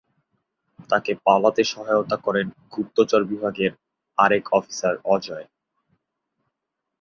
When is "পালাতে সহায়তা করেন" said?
1.25-2.47